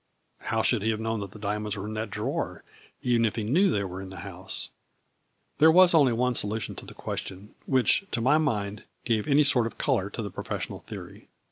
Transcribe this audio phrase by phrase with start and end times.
[0.39, 2.63] How should he have known that the diamonds were in that drawer,
[3.03, 4.71] even if he knew they were in the house?
[5.59, 9.67] There was only one solution to the question, which, to my mind, gave any sort
[9.67, 11.27] of color to the professional theory.